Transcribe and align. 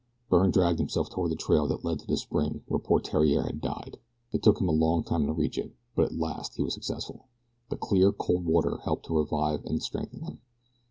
Byrne 0.29 0.49
dragged 0.49 0.79
himself 0.79 1.11
toward 1.11 1.29
the 1.29 1.35
trail 1.35 1.67
that 1.67 1.85
led 1.85 1.99
to 1.99 2.07
the 2.07 2.17
spring 2.17 2.63
where 2.67 2.79
poor 2.79 2.99
Theriere 2.99 3.43
had 3.43 3.61
died. 3.61 3.99
It 4.31 4.41
took 4.41 4.59
him 4.59 4.67
a 4.67 4.71
long 4.71 5.03
time 5.03 5.27
to 5.27 5.31
reach 5.31 5.59
it, 5.59 5.75
but 5.95 6.05
at 6.05 6.15
last 6.15 6.55
he 6.55 6.63
was 6.63 6.73
successful. 6.73 7.27
The 7.69 7.77
clear, 7.77 8.11
cold 8.11 8.43
water 8.45 8.77
helped 8.83 9.05
to 9.05 9.17
revive 9.19 9.63
and 9.63 9.79
strengthen 9.79 10.21
him. 10.23 10.41